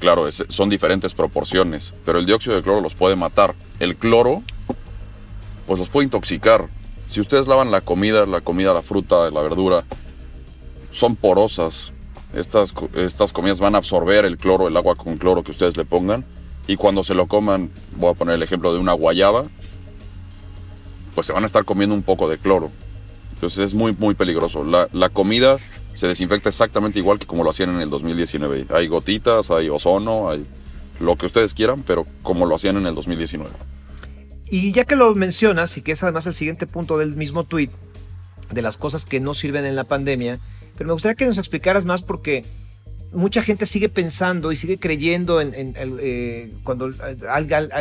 [0.01, 3.55] Claro, son diferentes proporciones, pero el dióxido de cloro los puede matar.
[3.81, 4.43] El cloro,
[5.67, 6.67] pues los puede intoxicar.
[7.07, 9.85] Si ustedes lavan la comida, la comida, la fruta, la verdura,
[10.93, 11.93] son porosas.
[12.35, 15.85] Estas, estas comidas van a absorber el cloro, el agua con cloro que ustedes le
[15.85, 16.25] pongan.
[16.67, 19.45] Y cuando se lo coman, voy a poner el ejemplo de una guayaba,
[21.15, 22.71] pues se van a estar comiendo un poco de cloro.
[23.33, 24.65] Entonces es muy, muy peligroso.
[24.65, 25.57] La, la comida
[25.99, 28.67] se desinfecta exactamente igual que como lo hacían en el 2019.
[28.71, 30.47] Hay gotitas, hay ozono, hay
[31.01, 33.51] lo que ustedes quieran, pero como lo hacían en el 2019.
[34.49, 37.71] Y ya que lo mencionas, y que es además el siguiente punto del mismo tweet,
[38.53, 40.39] de las cosas que no sirven en la pandemia,
[40.77, 42.45] pero me gustaría que nos explicaras más porque
[43.13, 46.91] mucha gente sigue pensando y sigue creyendo en, eh, cuando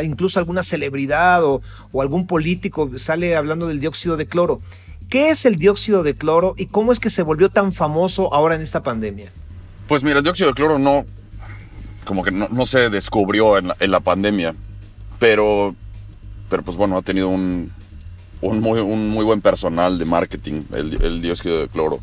[0.02, 4.60] incluso alguna celebridad o, o, algún político sale hablando del dióxido de cloro.
[5.08, 8.54] ¿Qué es el dióxido de cloro y cómo es que se volvió tan famoso ahora
[8.54, 9.30] en esta pandemia?
[9.86, 11.06] Pues mira, el dióxido de cloro no,
[12.04, 14.54] como que no, se descubrió en la, pandemia,
[15.18, 15.74] pero,
[16.50, 17.72] pero pues bueno, ha tenido un,
[18.42, 22.00] muy, buen personal de marketing, el, dióxido de cloro.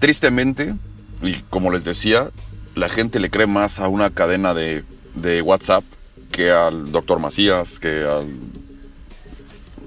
[0.00, 0.74] Tristemente,
[1.22, 2.28] y como les decía,
[2.74, 5.84] la gente le cree más a una cadena de, de WhatsApp
[6.30, 8.28] que al doctor Macías, que al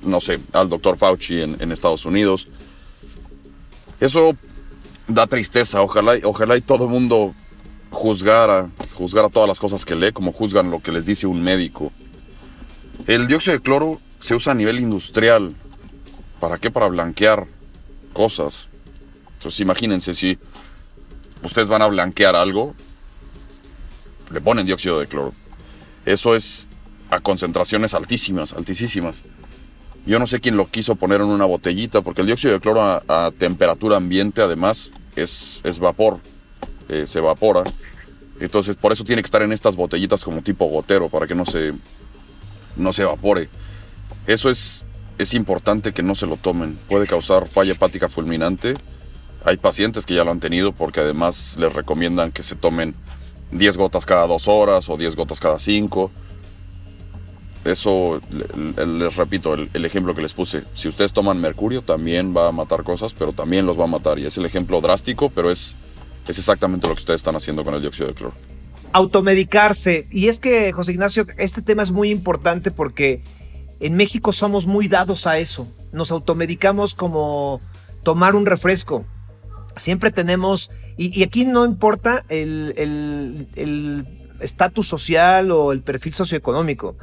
[0.06, 2.48] no sé, al doctor Fauci en, Estados Unidos.
[4.00, 4.36] Eso
[5.08, 5.82] da tristeza.
[5.82, 7.34] Ojalá, ojalá y todo el mundo
[7.90, 11.92] juzgara, juzgara todas las cosas que lee como juzgan lo que les dice un médico.
[13.08, 15.54] El dióxido de cloro se usa a nivel industrial.
[16.40, 16.72] ¿Para qué?
[16.72, 17.46] Para blanquear
[18.14, 18.68] cosas.
[19.36, 20.38] Entonces imagínense si
[21.44, 22.74] ustedes van a blanquear algo,
[24.32, 25.34] le ponen dióxido de cloro.
[26.06, 26.66] Eso es
[27.10, 29.24] a concentraciones altísimas, altísimas.
[30.06, 33.02] Yo no sé quién lo quiso poner en una botellita, porque el dióxido de cloro
[33.08, 36.20] a, temperatura ambiente además es, es vapor,
[36.90, 37.64] eh, se evapora.
[38.40, 41.46] Entonces por eso tiene que estar en estas botellitas como tipo gotero, para que no
[41.46, 41.74] se,
[42.76, 43.48] no se evapore.
[44.28, 44.84] Eso es,
[45.18, 46.78] es importante que no se lo tomen.
[46.90, 48.76] Puede causar falla hepática fulminante.
[49.46, 52.94] Hay pacientes que ya lo han tenido porque además les recomiendan que se tomen
[53.52, 56.12] 10 gotas cada 2 horas o 10 gotas cada 5
[57.66, 58.22] eso
[58.78, 60.64] les repito el, ejemplo que les puse.
[60.74, 64.20] Si ustedes toman mercurio, también va a matar cosas, pero también los va a matar.
[64.20, 65.76] Y es el ejemplo drástico, pero es,
[66.28, 68.34] es exactamente lo que ustedes están haciendo con el dióxido de cloro.
[68.92, 70.08] Automedicarse.
[70.12, 73.24] Y es que, José Ignacio, este tema es muy importante porque
[73.80, 75.68] en México somos muy dados a eso.
[75.92, 77.62] Nos automedicamos como
[78.04, 79.06] tomar un refresco.
[79.76, 82.76] Siempre tenemos, y, aquí no importa el
[84.44, 86.98] estatus social o el perfil socioeconómico.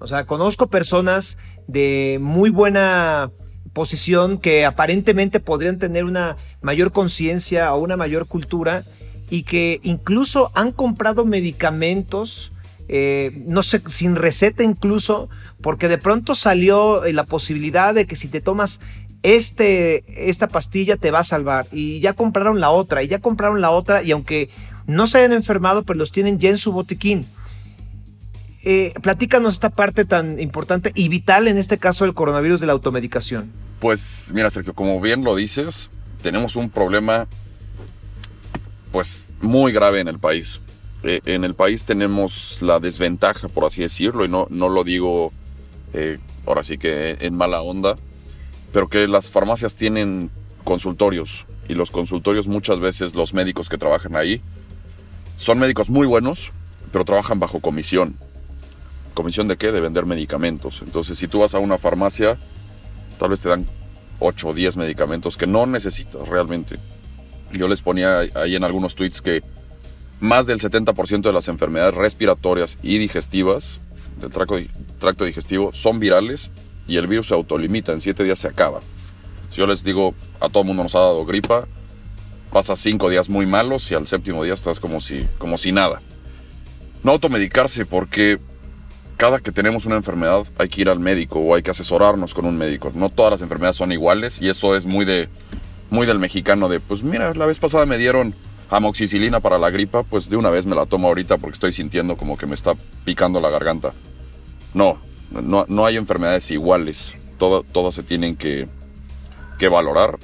[0.00, 3.30] O sea, conozco personas de muy buena
[3.72, 8.82] posición que aparentemente podrían tener una mayor conciencia o una mayor cultura
[9.28, 12.50] y que incluso han comprado medicamentos,
[12.88, 15.28] eh, no sé, sin receta incluso,
[15.62, 18.80] porque de pronto salió la posibilidad de que si te tomas
[19.22, 23.60] este, esta pastilla te va a salvar y ya compraron la otra y ya compraron
[23.60, 24.48] la otra y aunque
[24.86, 27.26] no se hayan enfermado, pues los tienen ya en su botiquín.
[28.62, 32.72] Eh, platícanos esta parte tan importante y vital en este caso del coronavirus de la
[32.72, 33.50] automedicación.
[33.78, 35.90] Pues mira, Sergio, como bien lo dices,
[36.22, 37.26] tenemos un problema
[38.92, 40.60] pues muy grave en el país.
[41.02, 45.32] Eh, en el país tenemos la desventaja, por así decirlo, y no, no lo digo
[45.94, 47.96] eh, ahora sí que en mala onda,
[48.72, 50.30] pero que las farmacias tienen
[50.64, 54.42] consultorios y los consultorios muchas veces los médicos que trabajan ahí
[55.36, 56.52] son médicos muy buenos,
[56.92, 58.14] pero trabajan bajo comisión.
[59.20, 59.70] ¿Comisión de qué?
[59.70, 60.80] De vender medicamentos.
[60.80, 62.38] Entonces, si tú vas a una farmacia,
[63.18, 63.66] tal vez te dan
[64.18, 66.78] 8 o 10 medicamentos que no necesitas realmente.
[67.52, 69.42] Yo les ponía ahí en algunos tweets que
[70.20, 73.80] más del 70% de las enfermedades respiratorias y digestivas
[74.22, 76.50] del tracto, digestivo son virales
[76.88, 78.80] y el virus se autolimita, en 7 días se acaba.
[79.50, 81.66] Si yo les digo, a todo mundo nos ha dado gripa,
[82.50, 86.00] pasa 5 días muy malos y al séptimo día estás como si, como si nada.
[87.02, 88.38] No automedicarse porque
[89.20, 92.46] cada que tenemos una enfermedad hay que ir al médico o hay que asesorarnos con
[92.46, 92.90] un médico.
[92.94, 95.28] No todas las enfermedades son iguales y eso es muy de
[95.90, 98.34] muy del mexicano de, pues mira, la vez pasada me dieron
[98.70, 102.16] amoxicilina para la gripa, pues de una vez me la tomo ahorita porque estoy sintiendo
[102.16, 102.72] como que me está
[103.04, 103.92] picando la garganta.
[104.72, 104.98] No,
[105.30, 107.14] no, no hay enfermedades iguales.
[107.36, 108.68] todas se tienen que,
[109.58, 110.18] que valorar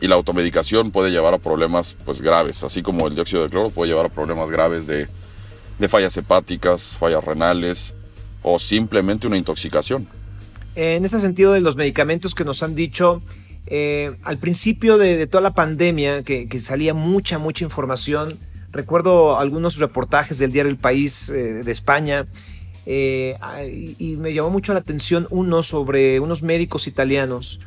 [0.00, 3.70] y la automedicación puede llevar a problemas pues graves, así como el dióxido de cloro
[3.70, 5.06] puede llevar a problemas graves de,
[5.78, 7.94] de fallas hepáticas, fallas renales,
[8.42, 10.08] o simplemente una intoxicación.
[10.74, 13.20] En este sentido de los medicamentos que nos han dicho,
[13.66, 18.38] eh, al principio de, toda la pandemia, que, salía mucha, mucha información,
[18.70, 22.26] recuerdo algunos reportajes del diario El País eh, de España,
[22.86, 23.36] eh,
[23.98, 27.60] y, me llamó mucho la atención uno sobre unos médicos italianos,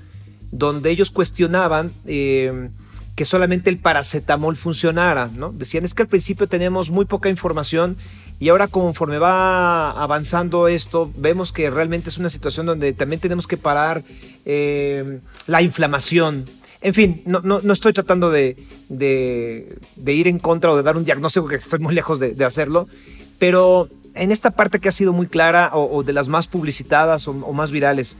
[0.51, 5.29] donde ellos cuestionaban que solamente el paracetamol funcionara.
[5.53, 7.97] Decían, es que al principio teníamos muy poca información
[8.41, 13.45] y ahora conforme va avanzando esto, vemos que realmente es una situación donde también tenemos
[13.45, 14.03] que parar
[14.45, 16.45] eh, la inflamación.
[16.81, 18.57] En fin, no, no, estoy tratando de,
[18.89, 22.87] ir en contra o de dar un diagnóstico, que estoy muy lejos de, hacerlo,
[23.37, 27.33] pero en esta parte que ha sido muy clara o, de las más publicitadas o,
[27.33, 28.17] más virales,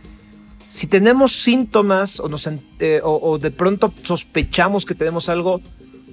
[0.69, 2.47] si tenemos síntomas o, nos,
[2.79, 5.61] eh, o, de pronto sospechamos que tenemos algo,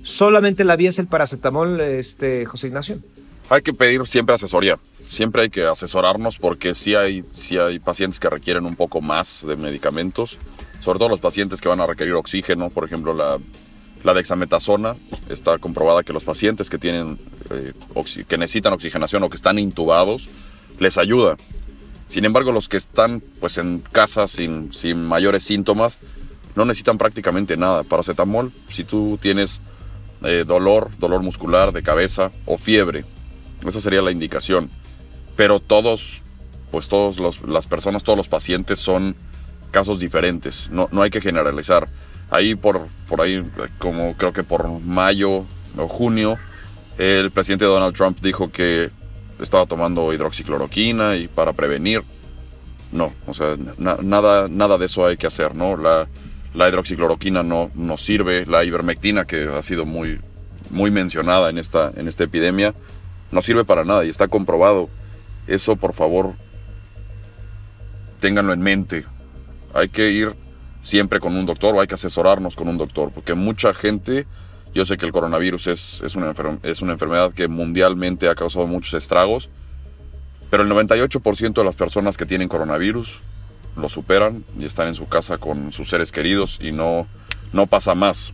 [0.02, 3.00] solamente la vía es el paracetamol, este, José Ignacio
[3.48, 4.78] hay que pedir siempre asesoría.
[5.08, 9.44] Siempre hay que asesorarnos porque sí hay, sí hay pacientes que requieren un poco más
[9.46, 10.36] de medicamentos,
[10.80, 13.38] sobre todo los pacientes que van a requerir oxígeno, por ejemplo la,
[14.04, 14.96] la dexametasona.
[15.30, 17.18] Está comprobada que los pacientes que, tienen,
[17.50, 17.72] eh,
[18.28, 20.28] que necesitan oxigenación o que están intubados
[20.78, 21.36] les ayuda.
[22.08, 25.98] Sin embargo, los que están pues, en casa sin, sin mayores síntomas
[26.54, 27.82] no necesitan prácticamente nada.
[27.82, 29.60] Paracetamol, si tú tienes
[30.22, 33.04] eh, dolor, dolor muscular de cabeza o fiebre,
[33.66, 34.70] esa sería la indicación.
[35.36, 36.22] Pero todos,
[36.70, 37.16] pues todas
[37.46, 39.16] las personas, todos los pacientes son
[39.70, 40.68] casos diferentes.
[40.70, 41.88] No, no hay que generalizar.
[42.30, 43.42] Ahí por, por ahí,
[43.78, 45.44] como creo que por mayo
[45.76, 46.36] o junio,
[46.98, 48.90] el presidente Donald Trump dijo que
[49.40, 52.02] estaba tomando hidroxicloroquina y para prevenir.
[52.90, 55.76] No, o sea, nada, nada de eso hay que hacer, ¿no?
[55.76, 56.08] La,
[56.54, 60.18] La hidroxicloroquina no, no sirve, la ivermectina, que ha sido muy,
[60.70, 62.74] muy mencionada en esta, en esta epidemia,
[63.30, 64.88] no sirve para nada y está comprobado.
[65.46, 66.34] Eso, por favor,
[68.20, 69.04] ténganlo en mente.
[69.74, 70.34] Hay que ir
[70.80, 74.26] siempre con un doctor o hay que asesorarnos con un doctor, porque mucha gente,
[74.74, 78.66] yo sé que el coronavirus es, es, una, es una enfermedad que mundialmente ha causado
[78.66, 79.48] muchos estragos,
[80.50, 83.20] pero el 98% de las personas que tienen coronavirus
[83.76, 87.06] lo superan y están en su casa con sus seres queridos y no,
[87.52, 88.32] no pasa más.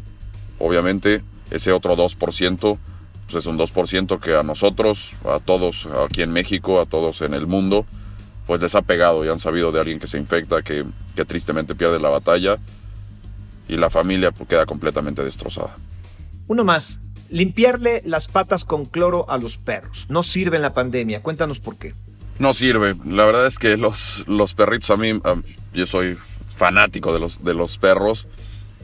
[0.59, 2.79] Obviamente ese otro 2%
[3.25, 7.35] pues es un 2% que a nosotros, a todos aquí en México, a todos en
[7.35, 7.87] el mundo,
[8.47, 10.85] pues les ha pegado y han sabido de alguien que se infecta, que,
[11.15, 12.59] que tristemente pierde la batalla
[13.69, 15.77] y la familia pues, queda completamente destrozada.
[16.47, 20.07] Uno más, limpiarle las patas con cloro a los perros.
[20.09, 21.23] No sirve en la pandemia.
[21.23, 21.95] Cuéntanos por qué.
[22.39, 22.97] No sirve.
[23.07, 25.21] La verdad es que los, los perritos a mí,
[25.73, 26.19] yo soy
[26.57, 28.27] fanático de los, de los perros.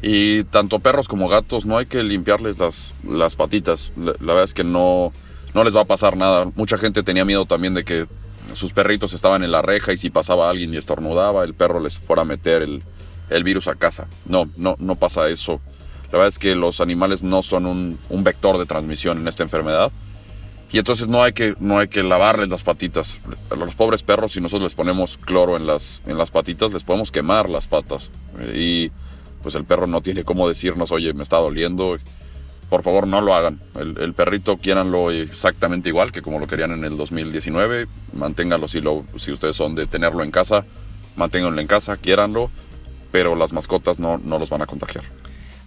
[0.02, 3.92] Y tanto perros como gatos no hay que limpiarles las, las patitas.
[3.96, 5.12] La, la, verdad es que no,
[5.54, 6.50] no les va a pasar nada.
[6.54, 8.06] Mucha gente tenía miedo también de que
[8.54, 11.98] sus perritos estaban en la reja y si pasaba alguien y estornudaba, el perro les
[11.98, 12.82] fuera a meter el,
[13.30, 14.06] el virus a casa.
[14.26, 15.60] No, no, no pasa eso.
[16.06, 19.44] La verdad es que los animales no son un, un, vector de transmisión en esta
[19.44, 19.92] enfermedad.
[20.72, 23.20] Y entonces no hay, que, no hay que lavarles las patitas.
[23.50, 26.84] A los pobres perros, si nosotros les ponemos cloro en las, en las patitas, les
[26.84, 28.10] podemos quemar las patas.
[28.54, 28.90] Y
[29.42, 31.98] pues el perro no tiene cómo decirnos, oye, me está doliendo.
[32.68, 33.60] Por favor, no lo hagan.
[33.78, 37.86] El, el perrito, quiéranlo exactamente igual que como lo querían en el 2019.
[38.12, 40.64] Manténganlo si, lo, si ustedes son de tenerlo en casa.
[41.16, 42.50] Manténganlo en casa, quiéranlo.
[43.10, 45.04] Pero las mascotas no, no los van a contagiar.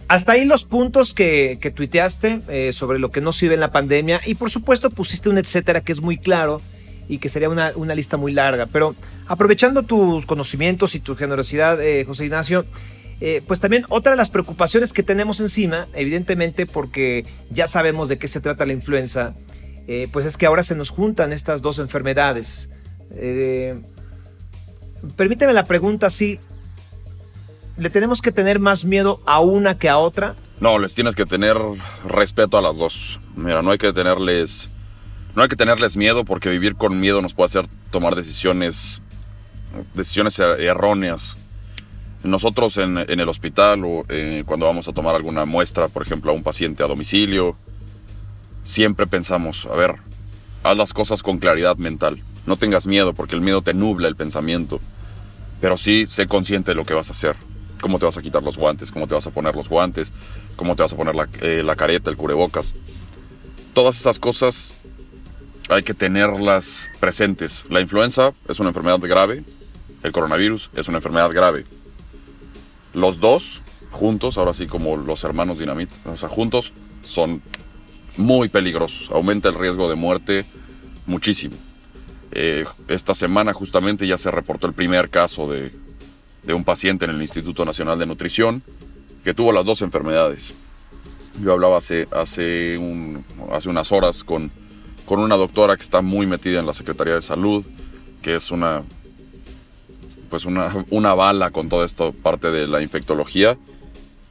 [0.08, 3.72] Hasta ahí los puntos que, que tuiteaste eh, sobre lo que no sirve en la
[3.72, 6.60] pandemia y por supuesto pusiste un etcétera que es muy claro
[7.08, 8.66] y que sería una, una lista muy larga.
[8.66, 8.94] Pero
[9.26, 12.64] aprovechando tus conocimientos y tu generosidad, eh, José Ignacio,
[13.20, 18.18] eh, pues también otra de las preocupaciones que tenemos encima, evidentemente porque ya sabemos de
[18.18, 19.34] qué se trata la influenza,
[19.86, 22.70] eh, pues es que ahora se nos juntan estas dos enfermedades.
[23.12, 23.80] Eh,
[25.16, 26.38] permíteme la pregunta, si
[27.76, 30.34] ¿le tenemos que tener más miedo a una que a otra?
[30.60, 31.56] No, les tienes que tener
[32.06, 33.20] respeto a las dos.
[33.36, 34.70] Mira, no hay que tenerles,
[35.34, 39.02] no hay que tenerles miedo porque vivir con miedo nos puede hacer tomar decisiones,
[39.94, 41.36] decisiones erróneas.
[42.24, 46.32] Nosotros en, en el hospital o eh, cuando vamos a tomar alguna muestra, por ejemplo,
[46.32, 47.54] a un paciente a domicilio,
[48.64, 49.96] siempre pensamos, a ver,
[50.62, 52.22] haz las cosas con claridad mental.
[52.46, 54.80] No tengas miedo porque el miedo te nubla el pensamiento.
[55.60, 57.36] Pero sí sé consciente de lo que vas a hacer.
[57.82, 60.10] Cómo te vas a quitar los guantes, cómo te vas a poner los guantes,
[60.56, 62.74] cómo te vas a poner la, eh, la careta, el cubrebocas.
[63.74, 64.72] Todas esas cosas
[65.68, 67.66] hay que tenerlas presentes.
[67.68, 69.42] La influenza es una enfermedad grave,
[70.02, 71.66] el coronavirus es una enfermedad grave
[72.94, 76.72] los dos juntos, ahora sí como los hermanos dinamita, o sea, juntos
[77.04, 77.42] son
[78.16, 79.10] muy peligrosos.
[79.10, 80.44] Aumenta el riesgo de muerte
[81.06, 81.56] muchísimo.
[82.32, 85.70] Eh, esta semana justamente ya se reportó el primer caso de,
[86.42, 88.62] de, un paciente en el Instituto Nacional de Nutrición
[89.22, 90.52] que tuvo las dos enfermedades.
[91.40, 94.50] Yo hablaba hace, hace, un, hace unas horas con,
[95.06, 97.64] con una doctora que está muy metida en la Secretaría de Salud,
[98.22, 98.82] que es una
[100.34, 103.56] pues una, una bala con todo esto, parte de la infectología.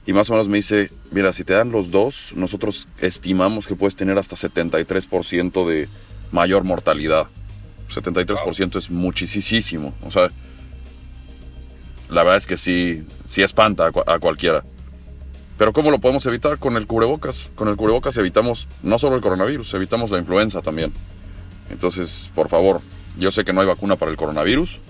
[0.06, 3.78] Y más o menos me dice, mira, si te dan los dos, nosotros estimamos que
[3.78, 5.88] puedes tener hasta 73% de
[6.34, 7.28] mayor mortalidad.
[7.90, 9.94] 73% es muchísimo.
[10.06, 10.30] O sea,
[12.10, 14.62] la verdad es que sí, sí espanta a, a, cualquiera.
[15.58, 16.58] Pero ¿cómo lo podemos evitar?
[16.58, 17.50] Con el cubrebocas.
[17.56, 20.92] Con el cubrebocas evitamos no solo el coronavirus, evitamos la influenza también.
[21.70, 22.82] Entonces, por favor,
[23.18, 24.82] yo sé que no hay vacuna para el coronavirus,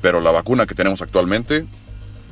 [0.00, 1.66] pero la vacuna que tenemos actualmente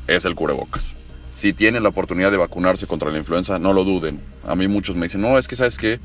[0.07, 0.95] es el cubrebocas.
[1.33, 4.21] Si tienen la oportunidad de vacunarse contra la influenza, no lo duden.
[4.47, 6.01] A mí muchos me dicen, no, es que sabes que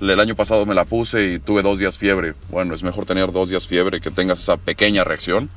[0.00, 2.34] el año pasado me la puse y tuve dos días fiebre.
[2.50, 5.48] Bueno, es mejor tener dos días fiebre que tengas esa pequeña reacción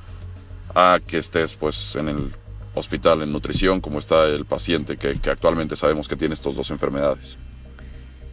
[0.76, 2.34] a que estés pues en el
[2.75, 6.69] hospital en nutrición como está el paciente que, que actualmente sabemos que tiene estas dos
[6.71, 7.38] enfermedades.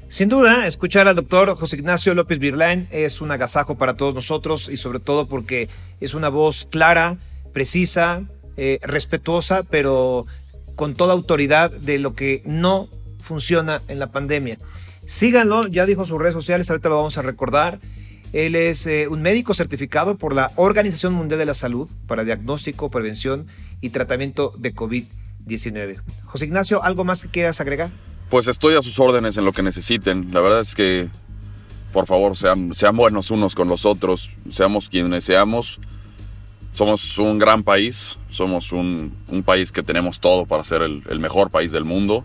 [0.09, 4.68] Sin duda, escuchar al doctor José Ignacio López Virlain es un agasajo para todos nosotros
[4.70, 5.68] y sobre todo porque
[6.00, 7.16] es una voz clara,
[7.52, 8.22] precisa,
[8.57, 10.26] eh, respetuosa, pero
[10.76, 12.88] con toda autoridad de lo que no
[13.20, 14.59] funciona en la pandemia.
[15.07, 17.80] Síganlo, ya dijo sus redes sociales, ahorita lo vamos a recordar.
[18.32, 22.90] Él es eh, un médico certificado por la Organización Mundial de la Salud para diagnóstico,
[22.90, 23.46] prevención
[23.80, 26.00] y tratamiento de COVID-19.
[26.24, 27.90] José Ignacio, ¿algo más que quieras agregar?
[28.31, 30.29] Pues estoy a sus órdenes en lo que necesiten.
[30.33, 31.09] La verdad es que,
[31.93, 35.79] por favor, sean, buenos unos con los otros, seamos quienes seamos,
[36.72, 39.12] somos un gran país, somos un,
[39.45, 42.25] país que tenemos todo para ser el, mejor país del mundo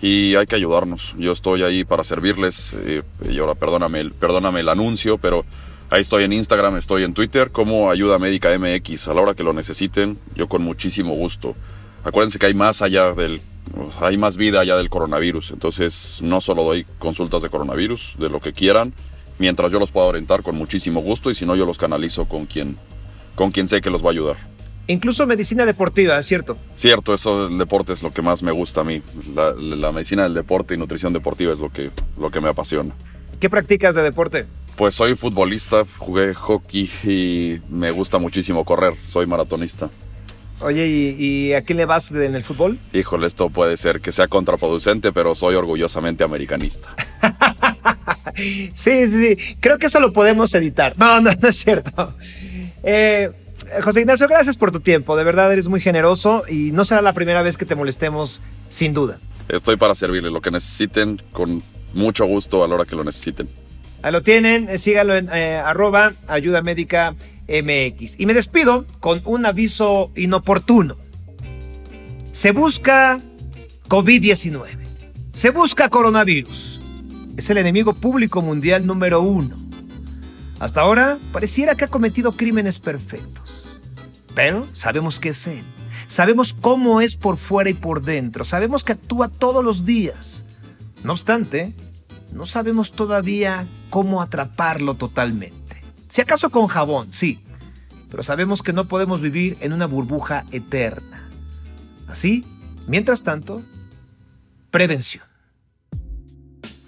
[0.00, 1.14] y hay que ayudarnos.
[1.18, 5.44] Yo estoy ahí para servirles eh, y ahora perdóname, perdóname el anuncio, pero
[5.90, 9.08] ahí estoy en Instagram, estoy en Twitter como Ayuda Médica MX.
[9.08, 11.56] A la hora que lo necesiten, yo con muchísimo gusto.
[12.04, 13.40] Acuérdense que hay más allá del,
[14.00, 18.40] hay más vida allá del coronavirus, entonces no solo doy consultas de coronavirus, de lo
[18.40, 18.92] que quieran,
[19.38, 22.46] mientras yo los pueda orientar con muchísimo gusto y si no yo los canalizo con
[22.46, 22.76] quien,
[23.34, 24.36] con quien sé que los va a ayudar.
[24.86, 26.58] Incluso medicina deportiva, ¿es cierto?
[26.76, 29.00] Cierto, eso del deporte es lo que más me gusta a mí.
[29.34, 32.94] La, medicina del deporte y nutrición deportiva es lo que, lo que me apasiona.
[33.40, 34.44] ¿Qué practicas de deporte?
[34.76, 39.88] Pues soy futbolista, jugué hockey y me gusta muchísimo correr, soy maratonista.
[40.60, 42.78] Oye, ¿y, a quién le vas en el fútbol?
[42.92, 46.94] Híjole, esto puede ser que sea contraproducente, pero soy orgullosamente americanista.
[48.36, 49.56] sí, sí, sí.
[49.60, 50.96] Creo que eso lo podemos editar.
[50.96, 52.14] No, no, no es cierto.
[52.82, 53.30] Eh,
[53.82, 55.16] José Ignacio, gracias por tu tiempo.
[55.16, 58.94] De verdad eres muy generoso y no será la primera vez que te molestemos, sin
[58.94, 59.18] duda.
[59.48, 63.48] Estoy para servirle lo que necesiten, con mucho gusto a la hora que lo necesiten.
[64.02, 67.14] Ahí lo tienen, eh, síganlo en eh, arroba ayuda médica
[67.48, 68.18] MX.
[68.18, 70.96] Y me despido con un aviso inoportuno.
[72.32, 73.20] Se busca
[73.88, 74.66] COVID-19.
[75.32, 76.80] Se busca coronavirus.
[77.36, 79.56] Es el enemigo público mundial número uno.
[80.60, 83.80] Hasta ahora pareciera que ha cometido crímenes perfectos.
[84.34, 85.62] Pero sabemos que es él.
[86.08, 88.44] Sabemos cómo es por fuera y por dentro.
[88.44, 90.44] Sabemos que actúa todos los días.
[91.02, 91.74] No obstante,
[92.32, 95.63] no sabemos todavía cómo atraparlo totalmente.
[96.14, 97.40] Si acaso con jabón, sí,
[98.08, 101.28] pero sabemos que no podemos vivir en una burbuja eterna.
[102.06, 102.44] Así,
[102.86, 103.64] mientras tanto,
[104.70, 105.24] prevención.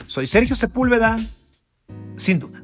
[0.07, 1.17] Soy Sergio Sepúlveda,
[2.17, 2.56] sin duda.